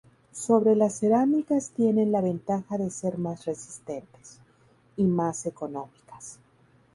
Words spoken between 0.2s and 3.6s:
Sobre las cerámicas tienen la ventaja de ser más